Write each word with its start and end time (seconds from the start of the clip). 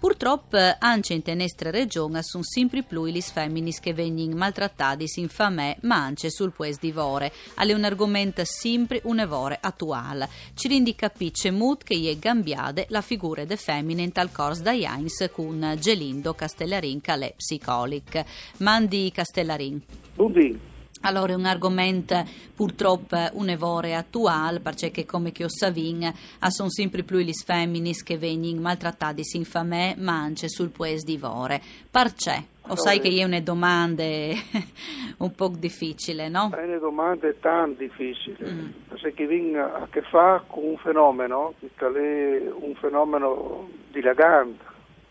Purtroppo 0.00 0.56
anche 0.78 1.12
in 1.12 1.20
tenestre 1.20 1.70
regione 1.70 2.22
sono 2.22 2.42
sempre 2.42 2.82
più 2.82 3.04
le 3.04 3.20
femminis 3.20 3.80
che 3.80 3.92
vengono 3.92 4.34
maltrattati 4.34 5.04
in 5.16 5.28
famè 5.28 5.76
ma 5.82 5.96
anche 5.96 6.30
sul 6.30 6.52
pues 6.52 6.78
divore. 6.78 7.30
Alle 7.56 7.74
un 7.74 7.84
argomento 7.84 8.42
sempre 8.46 9.02
un 9.04 9.18
evore 9.18 9.58
attuale. 9.60 10.26
Ci 10.54 10.68
rindi 10.68 10.94
capisce 10.94 11.50
mood 11.50 11.82
che 11.82 12.10
è 12.10 12.18
cambiate 12.18 12.86
la 12.88 13.02
figura 13.02 13.44
de 13.44 13.56
femmine 13.56 14.00
in 14.00 14.12
tal 14.12 14.32
corso 14.32 14.62
da 14.62 14.72
Jains 14.72 15.28
con 15.30 15.76
Gelindo 15.78 16.32
Castellarin 16.32 17.02
calè 17.02 17.34
psicolic. 17.36 18.24
Mandi 18.60 19.12
Castellarin. 19.12 19.82
Buondì. 20.14 20.79
Allora 21.02 21.32
è 21.32 21.36
un 21.36 21.46
argomento 21.46 22.22
purtroppo 22.54 23.16
un'evore 23.32 23.94
attuale 23.94 24.60
perché 24.60 25.06
come 25.06 25.32
che 25.32 25.44
ho 25.44 25.48
savin 25.48 26.12
sono 26.48 26.68
sempre 26.68 27.04
più 27.04 27.16
le 27.18 27.32
femmine 27.32 27.92
che 28.04 28.18
vengono 28.18 28.60
maltrattate 28.60 29.22
in 29.32 29.44
famè 29.44 29.94
ma 29.96 30.20
anche 30.20 30.48
sul 30.48 30.68
pues 30.68 31.02
divore. 31.04 31.60
Perché? 31.90 32.58
O 32.68 32.76
sai 32.76 33.00
che 33.00 33.08
ho 33.22 33.26
una 33.26 33.40
domanda 33.40 34.04
un 35.18 35.34
po' 35.34 35.48
difficile, 35.48 36.28
no? 36.28 36.50
È 36.54 36.62
una 36.62 36.78
domanda 36.78 37.32
tanto 37.40 37.82
difficile, 37.82 38.48
mm. 38.48 38.68
perché 38.88 39.26
viene 39.26 39.58
a 39.58 39.88
che 39.90 40.02
fa 40.02 40.44
con 40.46 40.64
un 40.64 40.76
fenomeno 40.76 41.54
che 41.58 41.86
è 41.86 42.52
un 42.52 42.74
fenomeno 42.74 43.68
dilagante, 43.90 44.62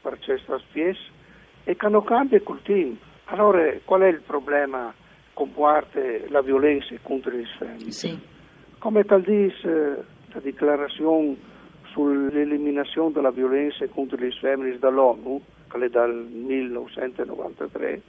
perché 0.02 0.40
sta 0.44 0.58
spesso 0.60 1.12
e 1.64 1.76
che 1.76 1.88
non 1.90 2.04
cambia 2.04 2.42
col 2.42 2.62
tempo. 2.62 3.04
Allora 3.26 3.74
qual 3.84 4.02
è 4.02 4.08
il 4.08 4.22
problema? 4.22 4.94
Comporta 5.40 6.02
la 6.28 6.42
violenza 6.42 6.94
contro 7.02 7.32
le 7.32 7.46
femmine. 7.58 7.92
Sì. 7.92 8.20
Come 8.78 9.06
tal 9.06 9.22
dice 9.22 10.04
la 10.34 10.40
dichiarazione 10.42 11.38
sull'eliminazione 11.94 13.14
della 13.14 13.32
violenza 13.32 13.88
contro 13.88 14.18
le 14.18 14.32
femmine 14.32 14.78
dall'ONU, 14.78 15.42
che 15.70 15.86
è 15.86 15.90
dal 15.90 16.14
1993, 16.30 18.02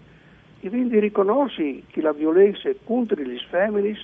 e 0.62 0.68
quindi 0.68 0.98
riconosce 0.98 1.82
che 1.86 2.00
la 2.00 2.12
violenza 2.12 2.68
contro 2.82 3.22
le 3.22 3.38
femmine 3.48 3.96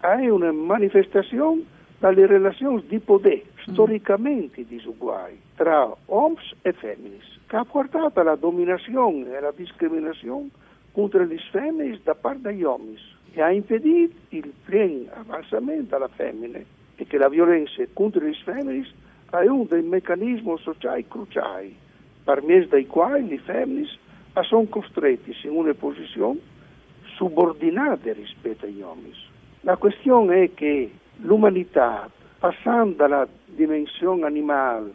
è 0.00 0.28
una 0.30 0.50
manifestazione 0.50 1.64
dalle 1.98 2.26
relazioni 2.26 2.84
di 2.88 2.98
potere 3.00 3.44
mm. 3.44 3.72
storicamente 3.72 4.64
disuguali 4.64 5.38
tra 5.54 5.94
uomini 6.06 6.40
e 6.62 6.72
femmine, 6.72 7.18
che 7.46 7.56
ha 7.56 7.64
portato 7.64 8.18
alla 8.18 8.34
dominazione 8.34 9.30
e 9.30 9.36
alla 9.36 9.52
discriminazione 9.54 10.48
contro 10.92 11.24
le 11.24 11.38
femmine 11.50 11.98
da 12.02 12.14
parte 12.14 12.40
degli 12.42 12.62
uomini 12.62 12.98
e 13.32 13.40
ha 13.42 13.50
impedito 13.50 14.14
il 14.30 14.52
pieno 14.64 15.08
avanzamento 15.12 15.96
alla 15.96 16.08
femmina 16.08 16.58
e 16.96 17.06
che 17.06 17.18
la 17.18 17.28
violenza 17.28 17.82
contro 17.92 18.24
le 18.24 18.34
femmine 18.44 18.86
è 19.30 19.46
uno 19.46 19.64
dei 19.64 19.82
meccanismi 19.82 20.58
sociali 20.58 21.06
cruciali 21.08 21.74
per 22.22 22.42
mezzo 22.42 22.68
dei 22.68 22.86
quali 22.86 23.28
le 23.28 23.38
femmine 23.38 23.88
sono 24.42 24.66
costrette 24.66 25.34
in 25.42 25.50
una 25.50 25.74
posizione 25.74 26.38
subordinata 27.16 28.12
rispetto 28.12 28.66
agli 28.66 28.80
uomini. 28.80 29.14
La 29.60 29.76
questione 29.76 30.44
è 30.44 30.54
che 30.54 30.90
l'umanità, 31.16 32.10
passando 32.38 32.94
dalla 32.96 33.26
dimensione 33.46 34.24
animale 34.24 34.92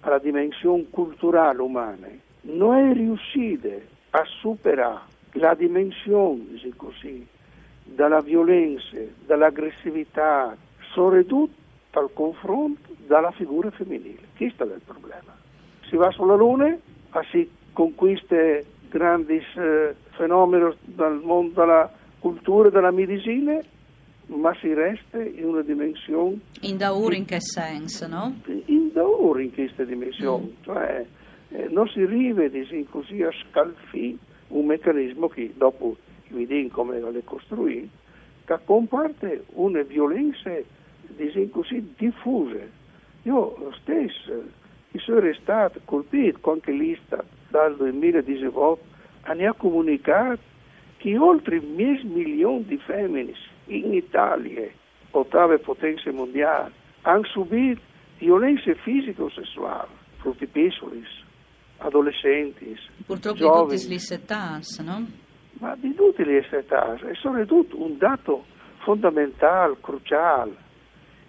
alla 0.00 0.18
dimensione 0.18 0.86
culturale 0.90 1.60
umana, 1.60 2.08
non 2.42 2.76
è 2.76 2.92
riuscita 2.92 3.68
a 4.10 4.24
superare 4.40 5.16
la 5.32 5.54
dimensione, 5.54 6.44
così, 6.76 7.26
dalla 7.84 8.20
violenza, 8.20 8.96
dall'aggressività, 9.26 10.56
soprattutto 10.92 11.54
dal 11.90 12.10
confronto 12.12 12.94
dalla 13.06 13.30
figura 13.32 13.70
femminile. 13.70 14.28
Questo 14.36 14.70
è 14.70 14.74
il 14.74 14.82
problema. 14.84 15.36
Si 15.88 15.96
va 15.96 16.10
sulla 16.10 16.34
Luna, 16.34 16.76
si 17.30 17.48
conquista 17.72 18.36
grandi 18.88 19.40
eh, 19.56 19.94
fenomeni 20.10 20.74
dal 20.82 21.20
mondo 21.22 21.60
della 21.60 21.90
cultura 22.18 22.68
e 22.68 22.70
della 22.70 22.90
medicina, 22.90 23.58
ma 24.26 24.54
si 24.60 24.72
resta 24.74 25.22
in 25.22 25.44
una 25.44 25.62
dimensione... 25.62 26.38
In 26.60 26.76
daur 26.76 27.14
in 27.14 27.24
che 27.24 27.40
senso, 27.40 28.06
no? 28.06 28.40
In 28.66 28.90
daur 28.92 29.40
in 29.40 29.52
questa 29.52 29.84
dimensione, 29.84 30.44
mm. 30.44 30.62
cioè 30.62 31.06
eh, 31.50 31.68
non 31.70 31.88
si 31.88 32.00
arriva 32.00 32.42
così 32.90 33.22
a 33.22 33.30
scalfire 33.48 34.18
un 34.48 34.66
meccanismo 34.66 35.28
che 35.28 35.52
dopo 35.56 35.96
vi 36.28 36.46
dico 36.46 36.82
come 36.82 37.00
le 37.00 37.24
costruì, 37.24 37.88
che 38.44 38.58
comporta 38.64 39.28
una 39.54 39.82
violenza 39.82 40.50
diciamo 41.16 41.48
così 41.50 41.94
diffusa. 41.96 42.60
Io 43.22 43.72
stesso, 43.80 44.42
sono 44.96 45.32
stato 45.34 45.80
colpito 45.84 46.50
anche 46.50 46.72
lista 46.72 47.24
dal 47.48 47.76
2018, 47.76 48.82
ha 49.22 49.52
comunicato 49.54 50.40
che 50.98 51.16
oltre 51.16 51.60
10 51.60 52.06
milioni 52.06 52.64
di 52.64 52.78
femmine 52.78 53.32
in 53.66 53.94
Italia, 53.94 54.68
ottava 55.10 55.58
potenza 55.58 56.10
mondiale, 56.12 56.72
hanno 57.02 57.24
subito 57.24 57.80
violenza 58.18 58.74
fisico-sessuale, 58.74 59.88
frutti 60.16 60.46
piccoli, 60.46 61.04
adolescenti, 61.98 62.78
Purtroppo 63.04 63.38
giovani. 63.38 63.78
tutte 63.78 63.88
le 63.88 64.14
età, 64.14 64.60
no? 64.82 65.06
Ma 65.60 65.76
di 65.76 65.94
tutte 65.94 66.24
le 66.24 66.46
età, 66.48 66.94
e 66.94 67.14
soprattutto 67.14 67.82
un 67.82 67.98
dato 67.98 68.44
fondamentale, 68.78 69.76
cruciale, 69.80 70.66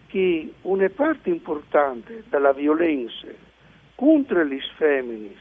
che 0.07 0.53
una 0.61 0.89
parte 0.89 1.29
importante 1.29 2.23
della 2.29 2.53
violenza 2.53 3.27
contro 3.95 4.43
le 4.43 4.59
femmine 4.77 5.35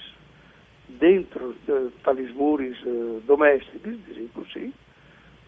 dentro 0.86 1.54
eh, 1.64 1.90
tali 2.02 2.30
muri 2.34 2.70
eh, 2.70 3.20
domestici, 3.24 4.02
diciamo 4.04 4.28
così, 4.32 4.72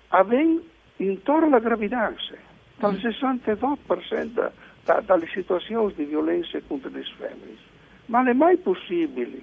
avviene 0.09 0.61
intorno 0.97 1.47
alla 1.47 1.59
gravidanza, 1.59 2.35
dal 2.77 2.95
62% 2.95 4.29
mm. 4.29 4.47
da, 4.85 5.01
dalle 5.01 5.29
situazioni 5.33 5.93
di 5.95 6.05
violenza 6.05 6.61
contro 6.67 6.91
le 6.91 7.05
femmine. 7.17 7.69
Ma 8.07 8.19
non 8.19 8.29
è 8.29 8.33
mai 8.33 8.57
possibile 8.57 9.43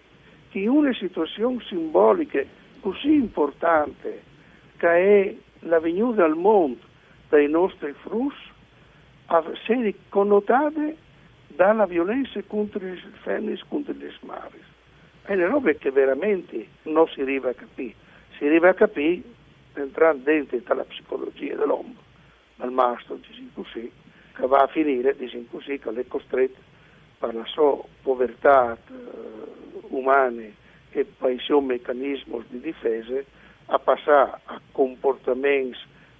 in 0.61 0.69
una 0.69 0.93
situazione 0.93 1.63
simbolica 1.67 2.43
così 2.79 3.13
importante 3.13 4.23
che 4.77 4.87
è 4.87 5.35
la 5.61 5.79
venuta 5.79 6.23
al 6.23 6.35
mondo 6.35 6.79
dei 7.29 7.49
nostri 7.49 7.93
frutti 7.93 8.55
sia 9.65 9.93
connotata 10.09 10.93
dalla 11.47 11.85
violenza 11.85 12.41
contro 12.47 12.79
le 12.79 13.01
femmine 13.23 13.53
e 13.53 13.61
contro 13.67 13.93
le 13.97 14.13
madri. 14.21 14.61
È 15.23 15.33
una 15.33 15.47
roba 15.47 15.71
che 15.73 15.91
veramente 15.91 16.67
non 16.83 17.07
si 17.09 17.21
arriva 17.21 17.49
a 17.49 17.53
capire. 17.53 17.95
Si 18.37 18.45
arriva 18.45 18.69
a 18.69 18.73
capire 18.73 19.21
entrando 19.73 20.23
dentro 20.23 20.57
dalla 20.63 20.85
psicologia 20.85 21.55
dell'uomo, 21.55 21.95
dal 22.55 22.71
mastro, 22.71 23.15
diciamo 23.15 23.49
così, 23.53 23.91
che 24.33 24.47
va 24.47 24.59
a 24.59 24.67
finire, 24.67 25.15
diciamo 25.15 25.45
così, 25.51 25.77
che 25.79 25.89
è 25.89 26.07
costretto 26.07 26.59
per 27.17 27.33
la 27.33 27.45
sua 27.45 27.83
povertà 28.01 28.77
eh, 29.97 29.99
umana 29.99 30.41
e 30.91 31.05
per 31.05 31.31
i 31.31 31.39
suoi 31.39 31.63
meccanismi 31.63 32.43
di 32.49 32.59
difesa 32.61 33.19
a 33.67 33.79
passare 33.79 34.39
a 34.45 34.59
comportamenti 34.71 35.77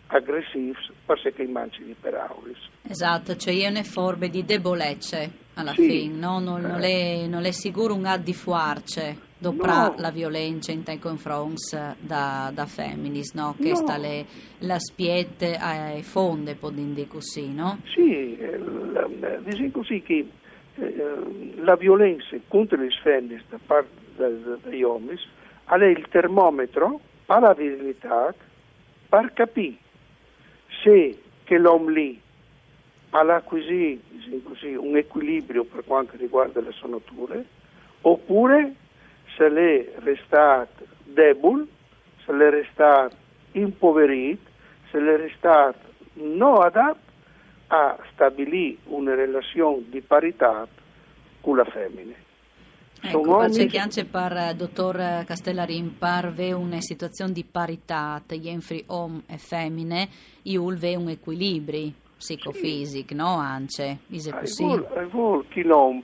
aggressivi 0.08 0.74
perché 1.06 1.44
i 1.44 1.48
manci 1.48 1.84
di 1.84 1.96
perauris. 2.00 2.58
Esatto, 2.90 3.36
cioè 3.36 3.56
è 3.58 3.68
una 3.68 3.84
forma 3.84 4.28
di 4.28 4.46
debolezza 4.46 5.20
alla 5.56 5.74
Sì. 5.74 5.90
fine, 5.90 6.16
no? 6.16 6.40
non, 6.40 6.62
non, 6.62 6.84
è, 6.84 7.26
non 7.28 7.46
è 7.46 7.52
sicuro 7.52 7.94
un 7.94 8.06
ad 8.06 8.24
di 8.24 8.34
fuarce 8.34 9.18
dopo 9.38 9.66
No. 9.66 9.94
la 9.98 10.10
violenza 10.12 10.72
in 10.72 10.84
te 10.84 10.98
confronti 11.00 11.76
da, 12.00 12.52
da 12.54 12.66
femminis, 12.66 13.34
no? 13.34 13.56
Che 13.60 13.70
No. 13.70 13.76
sta 13.76 13.98
le, 13.98 14.26
la 14.60 14.80
spiette 14.80 15.56
ai 15.58 16.04
fonde, 16.04 16.56
può 16.56 16.70
dire 16.70 17.08
così, 17.08 17.54
no? 17.54 17.80
Sì, 17.94 18.38
eh, 18.38 18.60
diciamo 19.44 19.72
così 19.72 20.02
che 20.02 20.26
eh, 20.80 21.54
la 21.58 21.76
violenza 21.76 22.36
contro 22.48 22.78
le 22.78 22.90
femmine 23.02 23.44
da 23.50 23.60
parte 23.66 23.90
de- 24.16 24.58
degli 24.64 24.82
uomini 24.82 25.20
è 25.66 25.84
il 25.84 26.08
termometro 26.10 27.00
alla 27.26 27.54
virilità 27.54 28.34
per 29.10 29.34
capire 29.34 29.78
se 30.84 31.20
che 31.44 31.58
l'uomo 31.58 31.90
lì 31.90 32.20
ha 33.12 33.20
acquisito 33.20 34.04
diciamo 34.10 34.82
un 34.82 34.98
equilibrio 34.98 35.64
per 35.64 35.84
quanto 35.86 36.16
riguarda 36.18 36.62
le 36.62 36.72
sue 36.72 36.90
nature 36.90 37.46
oppure 38.02 38.76
se 39.36 39.50
l'è 39.50 39.94
restato 40.00 40.86
debole, 41.04 41.66
se 42.26 42.34
l'è 42.34 42.50
restato 42.50 43.16
impoverito, 43.54 44.50
se 44.92 45.00
l'è 45.00 45.18
restato 45.18 45.80
non 46.14 46.62
adatto 46.62 47.07
a 47.68 47.98
stabilire 48.14 48.78
una 48.86 49.16
relazione 49.16 49.84
di 49.90 50.02
parità 50.02 50.68
con 51.42 51.58
la 51.58 51.66
femmina. 51.66 52.14
Ecco, 53.00 53.48
che 53.68 53.78
anche 53.78 54.06
per 54.06 54.32
eh, 54.36 54.54
dottor 54.56 55.24
Castellarin 55.26 55.98
parve 55.98 56.52
una 56.52 56.82
situazione 56.82 57.32
di 57.32 57.44
parità 57.44 58.22
tra 58.26 58.36
uomini 58.88 59.24
e 59.28 59.38
femmine, 59.38 60.10
vedo 60.78 61.02
un 61.02 61.10
equilibrio 61.10 61.92
psicofisico, 62.18 63.10
sì. 63.10 63.16
no? 63.16 63.38
Anche, 63.38 64.00
è 64.10 64.32
così. 64.32 64.64
E 64.96 65.06
vuol 65.06 65.46
chi 65.50 65.64
non 65.64 66.04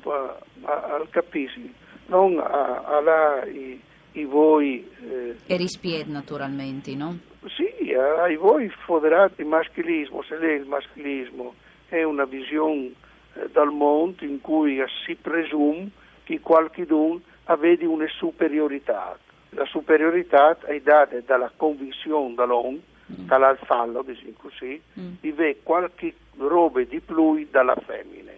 capisci, 1.09 1.73
non 2.07 2.37
ha 2.37 3.43
i, 3.45 3.47
i 3.49 3.81
voi... 4.21 4.87
Eh, 5.01 5.35
e 5.45 5.57
rispied 5.57 6.07
naturalmente, 6.07 6.95
no? 6.95 7.17
Sì, 7.47 7.93
ai 7.93 8.35
voi 8.35 8.69
foderati 8.69 9.43
maschilismo, 9.43 10.21
se 10.23 10.37
lei 10.37 10.59
il 10.59 10.67
maschilismo 10.67 11.55
è 11.89 12.03
una 12.03 12.25
visione 12.25 12.91
eh, 13.33 13.49
dal 13.51 13.71
mondo 13.71 14.23
in 14.23 14.39
cui 14.39 14.81
si 15.05 15.15
presume 15.15 15.89
che 16.23 16.39
qualcuno 16.39 17.21
aveva 17.45 17.89
una 17.89 18.07
superiorità. 18.07 19.17
La 19.49 19.65
superiorità 19.65 20.57
è 20.59 20.79
data 20.79 21.19
dalla 21.19 21.51
convinzione 21.55 22.33
dall'uomo, 22.33 22.79
mm. 23.11 23.27
dall'alfallo, 23.27 24.01
diciamo 24.01 24.33
così, 24.37 24.81
mm. 24.99 25.13
di 25.19 25.29
avere 25.29 25.57
qualche 25.61 26.13
roba 26.37 26.81
di 26.83 26.99
più 26.99 27.47
dalla 27.51 27.75
femmina. 27.75 28.31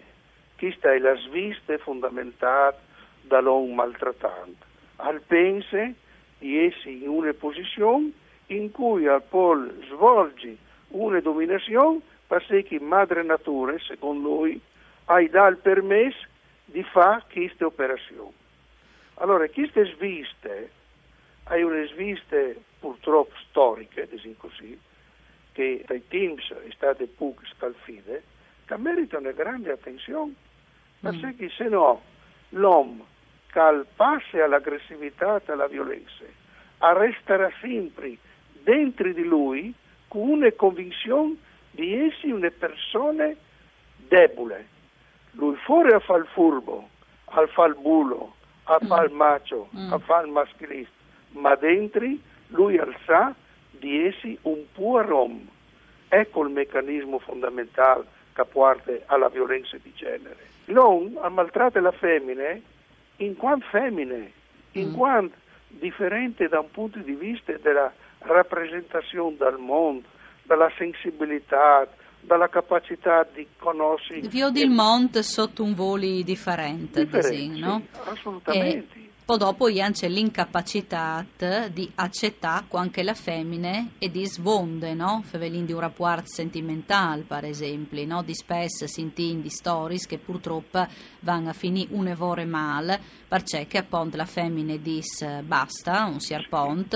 Questa 0.58 0.92
è 0.92 0.98
la 0.98 1.14
svista 1.16 1.76
fondamentale 1.78 2.76
dall'uomo 3.22 3.74
maltrattante. 3.74 4.65
Al 4.96 5.20
pensa 5.20 5.92
di 6.38 6.64
essere 6.64 6.92
in 6.92 7.08
una 7.08 7.32
posizione 7.32 8.12
in 8.46 8.70
cui 8.70 9.06
al 9.06 9.22
può 9.22 9.56
svolge 9.88 10.56
una 10.88 11.20
dominazione 11.20 12.00
perché 12.26 12.78
madre 12.80 13.22
natura, 13.22 13.78
secondo 13.78 14.28
lui, 14.28 14.60
ha 15.06 15.22
dato 15.28 15.50
il 15.50 15.58
permesso 15.58 16.26
di 16.64 16.82
fare 16.82 17.22
queste 17.32 17.64
operazioni. 17.64 18.32
Allora, 19.14 19.48
queste 19.48 19.84
sviste, 19.94 20.70
hai 21.44 21.62
una 21.62 21.84
sviste 21.86 22.60
purtroppo 22.80 23.34
storiche, 23.48 24.08
diciamo 24.10 24.34
così, 24.38 24.78
che 25.52 25.84
dai 25.86 26.06
teams 26.08 26.52
è 26.52 26.70
state 26.72 27.06
poco 27.06 27.42
scalfite, 27.54 28.22
che 28.66 28.76
meritano 28.76 29.32
grande 29.32 29.70
attenzione, 29.72 30.34
perché 31.00 31.44
mm. 31.44 31.48
se 31.56 31.68
no 31.68 32.02
l'uomo 32.50 33.06
che 33.56 33.86
passa 33.96 34.44
all'aggressività 34.44 35.40
e 35.42 35.52
alla 35.52 35.66
violenza 35.66 36.24
arresterà 36.78 37.50
sempre 37.62 38.18
dentro 38.62 39.10
di 39.10 39.24
lui 39.24 39.72
con 40.08 40.28
una 40.28 40.52
convinzione 40.52 41.36
di 41.70 41.94
essere 41.94 42.34
una 42.34 42.50
persona 42.50 43.32
debole, 43.96 44.66
lui 45.32 45.56
fuori 45.56 45.92
a 45.92 46.00
fare 46.00 46.20
il 46.20 46.26
furbo, 46.26 46.86
a 47.24 47.46
fare 47.46 47.70
il 47.70 47.78
bulo, 47.80 48.34
a 48.64 48.78
mm. 48.82 48.86
fare 48.86 49.06
il 49.06 49.12
macio, 49.12 49.68
mm. 49.74 49.92
a 49.92 49.98
fare 50.00 50.26
il 50.26 50.32
maschilista, 50.32 50.92
ma 51.30 51.54
dentro 51.54 52.06
lui 52.48 52.76
alza 52.76 53.34
di 53.70 54.06
essi 54.06 54.38
un 54.42 54.64
po' 54.72 54.98
a 54.98 55.02
rom. 55.02 55.48
Ecco 56.08 56.44
il 56.44 56.50
meccanismo 56.50 57.18
fondamentale 57.20 58.04
che 58.34 58.44
porta 58.44 58.92
alla 59.06 59.28
violenza 59.30 59.78
di 59.82 59.92
genere. 59.94 60.44
L'uomo 60.66 61.20
ha 61.20 61.28
maltrattato 61.30 61.80
la 61.80 61.92
femmina 61.92 62.74
in 63.16 63.36
quanto 63.36 63.66
femmine, 63.70 64.32
in 64.72 64.90
mm. 64.90 64.94
quanto 64.94 65.36
differente 65.68 66.48
da 66.48 66.60
un 66.60 66.70
punto 66.70 66.98
di 66.98 67.12
vista 67.12 67.52
della 67.62 67.92
rappresentazione 68.18 69.36
del 69.38 69.56
mondo, 69.58 70.08
della 70.42 70.70
sensibilità, 70.76 71.86
dalla 72.20 72.48
capacità 72.48 73.26
di 73.32 73.46
conoscere. 73.58 74.26
Vio 74.28 74.50
del 74.50 74.70
Monte 74.70 75.22
sotto 75.22 75.62
un 75.62 75.74
voli 75.74 76.24
differente, 76.24 77.04
differente 77.04 77.58
no? 77.58 77.82
sì, 77.92 78.10
assolutamente. 78.10 78.98
E 78.98 79.05
poi 79.26 79.38
dopo 79.38 79.66
c'è 79.66 80.08
l'incapacità 80.08 81.26
di 81.72 81.90
accettare 81.96 82.66
anche 82.70 83.02
la 83.02 83.14
femmina 83.14 83.88
e 83.98 84.08
di 84.08 84.24
svonde, 84.24 84.94
no? 84.94 85.20
Fevelin 85.24 85.66
di 85.66 85.72
un 85.72 85.80
rapporto 85.80 86.26
sentimentale, 86.26 87.24
per 87.26 87.44
esempio, 87.44 88.06
no? 88.06 88.22
Di 88.22 88.34
spesso 88.34 88.86
senti 88.86 89.40
di 89.40 89.50
stories 89.50 90.06
che 90.06 90.18
purtroppo 90.18 90.86
vanno 91.20 91.48
a 91.48 91.54
finire 91.54 91.88
un 91.90 92.06
evore 92.06 92.44
male, 92.44 93.00
perché 93.26 93.78
appunto 93.78 94.16
la 94.16 94.26
femmina 94.26 94.76
dice 94.76 95.42
basta, 95.44 96.04
non 96.04 96.20
si 96.20 96.36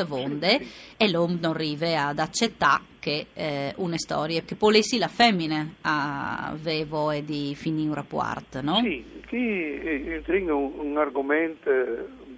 vonde, 0.07 0.65
e 0.97 1.11
l'uomo 1.11 1.37
non 1.41 1.51
arriva 1.51 2.07
ad 2.07 2.21
accettare 2.21 2.85
che 3.01 3.27
eh, 3.35 3.73
una 3.79 3.99
storia 3.99 4.43
che 4.43 4.55
polessi 4.55 4.99
la 4.99 5.09
femmina 5.09 5.69
avevo 5.81 7.11
e 7.11 7.25
di 7.25 7.57
finire 7.57 7.89
un 7.89 7.95
rapporto, 7.97 8.61
no? 8.61 8.79
Sì, 8.83 9.05
qui 9.27 9.81
entra 10.13 10.37
un, 10.55 10.73
un 10.77 10.97
argomento 10.97 11.71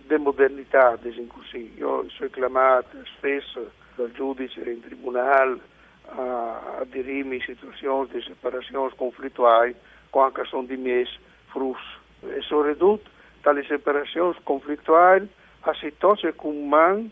di 0.07 0.17
modernità, 0.17 0.97
diciamo 1.01 1.27
così. 1.29 1.73
Io 1.77 2.09
sono 2.11 2.31
chiamato 2.31 2.97
spesso 3.17 3.71
dal 3.95 4.13
giudice 4.13 4.61
in 4.61 4.81
tribunale 4.81 5.61
a, 6.07 6.79
a 6.79 6.85
dirimi 6.85 7.41
situazioni 7.41 8.09
di 8.13 8.23
separazione 8.23 8.93
conflittuali 8.97 9.75
quando 10.11 10.45
sono 10.45 10.67
miei 10.77 11.07
frus. 11.47 11.81
E 12.21 12.41
ridotto 12.49 13.09
dalle 13.41 13.65
separazioni 13.65 14.37
conflittuali 14.43 15.29
a 15.61 15.75
situazioni 15.75 16.35
come 16.37 17.11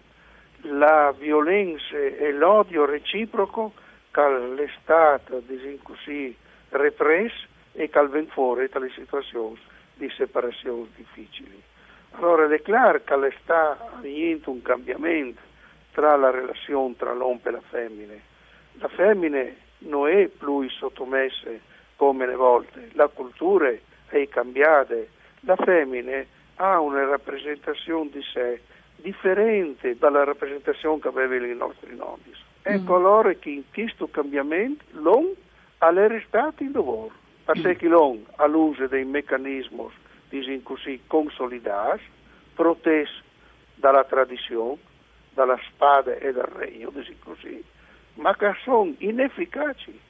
la 0.63 1.15
violenza 1.17 1.97
e 1.97 2.33
l'odio 2.33 2.85
reciproco 2.85 3.73
che 4.11 4.29
l'Estato, 4.55 5.41
diciamo 5.47 5.79
così, 5.83 6.37
represso 6.71 7.47
e 7.73 7.89
che 7.89 8.09
viene 8.09 8.27
fuori 8.29 8.69
dalle 8.69 8.91
situazioni 8.91 9.59
di 9.95 10.11
separazione 10.17 10.89
difficili. 10.97 11.60
Allora 12.21 12.55
è 12.55 12.61
che 12.61 13.33
sta 13.43 13.79
avvenendo 13.95 14.51
un 14.51 14.61
cambiamento 14.61 15.41
tra 15.93 16.17
la 16.17 16.31
relazione 16.31 16.95
tra 16.99 17.15
l'uomo 17.15 17.41
e 17.45 17.51
la 17.51 17.63
femmina. 17.67 18.13
La 18.75 18.89
femmina 18.89 19.43
non 19.79 20.07
è 20.07 20.29
più 20.29 20.69
sottomessa 20.69 21.49
come 21.97 22.27
le 22.27 22.35
volte, 22.35 22.91
la 22.93 23.09
cultura 23.09 23.73
è 24.09 24.29
cambiata, 24.29 24.97
la 25.41 25.57
femmina 25.57 26.23
ha 26.57 26.79
una 26.81 27.07
rappresentazione 27.07 28.11
di 28.11 28.23
sé 28.35 28.61
differente 28.97 29.97
dalla 29.97 30.23
rappresentazione 30.25 31.01
che 31.01 31.09
avevano 31.09 31.47
i 31.47 31.57
nostri 31.57 31.97
nonni. 31.97 32.35
Ecco 32.61 32.93
mm. 32.93 32.97
allora 32.97 33.33
che 33.33 33.49
in 33.49 33.63
questo 33.73 34.09
cambiamento 34.09 34.85
l'uomo 34.91 35.33
ha 35.79 35.91
restato 35.91 36.63
in 36.63 36.73
lavoro, 36.73 37.13
perché 37.45 37.87
mm. 37.87 37.91
l'uomo 37.91 38.25
ha 38.37 38.47
l'uso 38.47 38.87
dei 38.89 39.07
meccanismi 39.07 39.89
diciamo 40.31 40.61
così, 40.63 41.03
consolidati, 41.07 42.03
protesi 42.55 43.21
dalla 43.75 44.05
tradizione, 44.05 44.79
dalla 45.31 45.59
spada 45.69 46.15
e 46.15 46.33
dal 46.33 46.47
regno, 46.47 46.91
diciamo 46.91 47.19
così, 47.23 47.63
ma 48.15 48.35
che 48.35 48.55
sono 48.63 48.95
inefficaci 48.99 50.01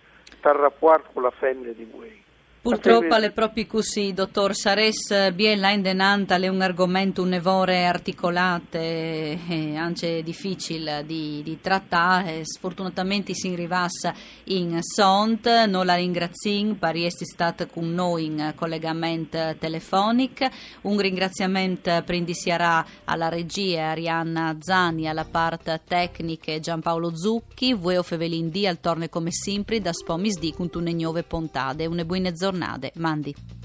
dal 0.40 0.54
rapporto 0.54 1.10
con 1.12 1.22
la 1.22 1.30
femmina 1.30 1.72
di 1.72 1.84
voi. 1.84 2.22
Purtroppo 2.62 3.14
alle 3.14 3.30
proprie 3.30 3.66
così, 3.66 4.12
dottor 4.12 4.54
Sares, 4.54 5.32
biella 5.32 5.70
in 5.70 5.80
denanta 5.80 6.36
è 6.36 6.46
un 6.46 6.60
argomento 6.60 7.22
un 7.22 7.30
nevore 7.30 7.86
articolato 7.86 8.76
e 8.76 9.38
anche 9.76 10.22
difficile 10.22 11.02
di, 11.06 11.40
di 11.42 11.58
trattare. 11.62 12.44
Sfortunatamente 12.44 13.32
si 13.32 13.54
rivassa 13.54 14.12
in 14.44 14.78
sont, 14.82 15.46
non 15.68 15.86
la 15.86 15.94
ringrazio 15.94 16.74
per 16.78 16.96
essere 16.96 17.24
stata 17.24 17.64
con 17.64 17.94
noi 17.94 18.26
in 18.26 18.52
collegamento 18.54 19.56
telefonico. 19.58 20.46
Un 20.82 20.98
ringraziamento 20.98 22.02
prendisiarà 22.04 22.84
alla 23.04 23.30
regia 23.30 23.88
Arianna 23.88 24.58
Zani, 24.60 25.08
alla 25.08 25.24
parte 25.24 25.80
tecnica 25.88 26.58
Giampaolo 26.58 27.16
Zucchi, 27.16 27.72
voi 27.72 27.96
o 27.96 28.02
Fevelin 28.02 28.50
D 28.50 28.66
al 28.66 28.80
torne 28.80 29.08
come 29.08 29.32
sempre 29.32 29.80
da 29.80 29.94
Spomis 29.94 30.38
di 30.38 30.52
con 30.52 30.68
tutte 30.68 30.92
nuove 30.92 31.22
puntate. 31.22 31.86
Una 31.86 32.04
buona 32.04 32.30
giornata 32.30 32.48
giornate. 32.50 32.92
Mandi. 32.96 33.59